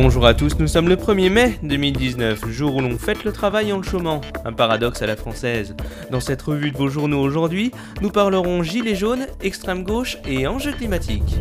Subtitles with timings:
[0.00, 3.72] Bonjour à tous, nous sommes le 1er mai 2019, jour où l'on fête le travail
[3.72, 5.74] en le chômant, un paradoxe à la française.
[6.12, 10.70] Dans cette revue de vos journaux aujourd'hui, nous parlerons gilets jaunes, extrême gauche et enjeux
[10.70, 11.40] climatiques.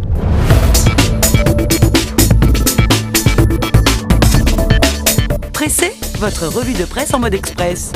[5.53, 7.91] Pressé, votre revue de presse en mode express.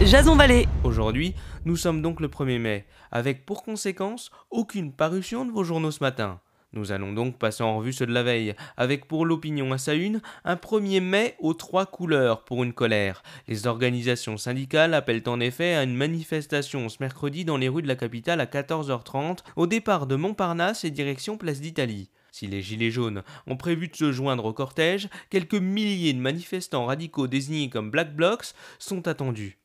[0.00, 0.68] Jason Vallée.
[0.84, 5.90] Aujourd'hui, nous sommes donc le 1er mai, avec pour conséquence aucune parution de vos journaux
[5.90, 6.38] ce matin.
[6.72, 9.94] Nous allons donc passer en revue ceux de la veille, avec pour l'opinion à sa
[9.94, 13.22] une un 1er mai aux trois couleurs pour une colère.
[13.48, 17.88] Les organisations syndicales appellent en effet à une manifestation ce mercredi dans les rues de
[17.88, 22.10] la capitale à 14h30 au départ de Montparnasse et direction Place d'Italie.
[22.32, 26.84] Si les Gilets jaunes ont prévu de se joindre au cortège, quelques milliers de manifestants
[26.84, 29.58] radicaux désignés comme Black Blocs sont attendus.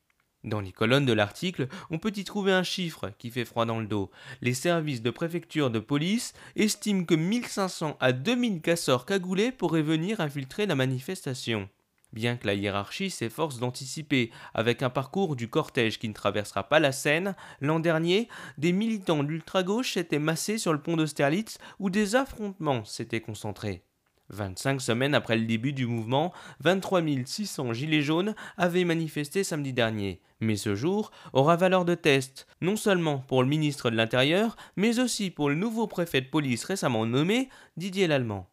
[0.44, 3.78] Dans les colonnes de l'article, on peut y trouver un chiffre qui fait froid dans
[3.78, 4.10] le dos.
[4.40, 10.20] Les services de préfecture de police estiment que 1500 à 2000 casseurs cagoulés pourraient venir
[10.20, 11.68] infiltrer la manifestation.
[12.12, 16.80] Bien que la hiérarchie s'efforce d'anticiper avec un parcours du cortège qui ne traversera pas
[16.80, 22.16] la Seine, l'an dernier, des militants d'ultra-gauche s'étaient massés sur le pont d'Austerlitz où des
[22.16, 23.82] affrontements s'étaient concentrés.
[24.30, 30.20] 25 semaines après le début du mouvement, 23 600 gilets jaunes avaient manifesté samedi dernier.
[30.40, 34.98] Mais ce jour aura valeur de test, non seulement pour le ministre de l'Intérieur, mais
[34.98, 38.51] aussi pour le nouveau préfet de police récemment nommé, Didier Lallemand.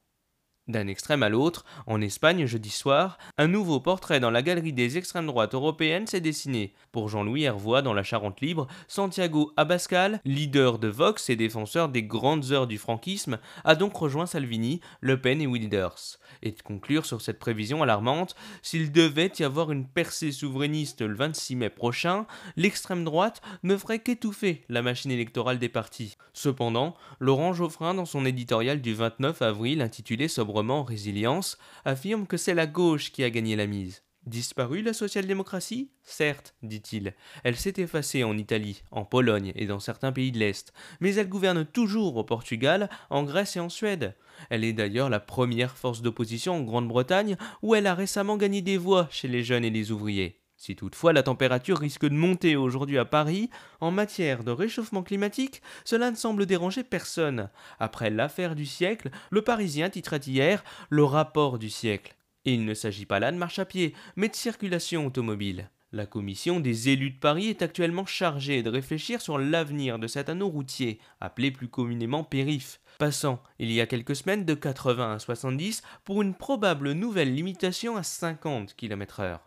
[0.69, 4.99] D'un extrême à l'autre, en Espagne jeudi soir, un nouveau portrait dans la galerie des
[4.99, 6.75] extrêmes droites européennes s'est dessiné.
[6.91, 12.03] Pour Jean-Louis Hervois dans la Charente libre, Santiago Abascal, leader de Vox et défenseur des
[12.03, 16.19] grandes heures du franquisme, a donc rejoint Salvini, Le Pen et Wilders.
[16.43, 21.15] Et de conclure sur cette prévision alarmante, s'il devait y avoir une percée souverainiste le
[21.15, 26.15] 26 mai prochain, l'extrême droite ne ferait qu'étouffer la machine électorale des partis.
[26.33, 32.53] Cependant, Laurent Geoffrin, dans son éditorial du 29 avril intitulé Sobre Résilience, affirme que c'est
[32.53, 34.03] la gauche qui a gagné la mise.
[34.25, 35.89] Disparue la social-démocratie?
[36.03, 37.15] Certes, dit-il.
[37.43, 41.29] Elle s'est effacée en Italie, en Pologne et dans certains pays de l'Est, mais elle
[41.29, 44.15] gouverne toujours au Portugal, en Grèce et en Suède.
[44.49, 48.77] Elle est d'ailleurs la première force d'opposition en Grande-Bretagne, où elle a récemment gagné des
[48.77, 50.38] voix chez les jeunes et les ouvriers.
[50.59, 53.49] Si toutefois la température risque de monter aujourd'hui à Paris,
[53.79, 57.49] en matière de réchauffement climatique, cela ne semble déranger personne.
[57.79, 62.17] Après l'affaire du siècle, le Parisien titrait hier le rapport du siècle.
[62.43, 65.69] Et il ne s'agit pas là de marche à pied, mais de circulation automobile.
[65.93, 70.27] La commission des élus de Paris est actuellement chargée de réfléchir sur l'avenir de cet
[70.27, 75.19] anneau routier, appelé plus communément périph', passant il y a quelques semaines de 80 à
[75.19, 79.39] 70 pour une probable nouvelle limitation à 50 km/h.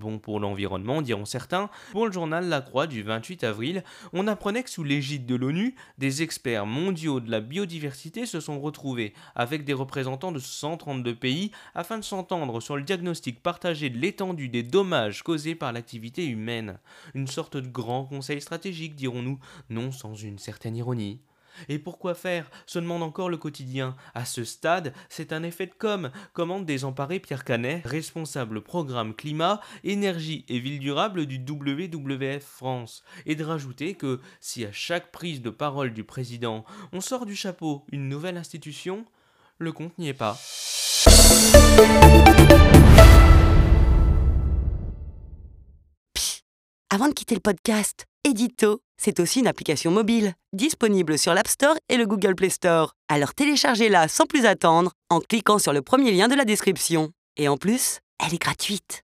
[0.00, 3.84] Bon pour l'environnement, diront certains, pour le journal La Croix du 28 avril,
[4.14, 8.58] on apprenait que sous l'égide de l'ONU, des experts mondiaux de la biodiversité se sont
[8.62, 13.98] retrouvés avec des représentants de 132 pays afin de s'entendre sur le diagnostic partagé de
[13.98, 16.78] l'étendue des dommages causés par l'activité humaine.
[17.12, 19.38] Une sorte de grand conseil stratégique, dirons-nous,
[19.68, 21.20] non sans une certaine ironie.
[21.68, 22.50] Et pourquoi faire?
[22.66, 23.96] se demande encore le quotidien.
[24.14, 29.60] À ce stade, c'est un effet de com, commande désemparé Pierre Canet, responsable programme climat,
[29.84, 35.42] énergie et ville durable du WWF France, et de rajouter que si à chaque prise
[35.42, 39.04] de parole du président, on sort du chapeau une nouvelle institution,
[39.58, 40.38] le compte n'y est pas.
[46.90, 51.74] avant de quitter le podcast, Edito, c'est aussi une application mobile, disponible sur l'App Store
[51.88, 52.94] et le Google Play Store.
[53.08, 57.10] Alors téléchargez-la sans plus attendre en cliquant sur le premier lien de la description.
[57.38, 59.02] Et en plus, elle est gratuite.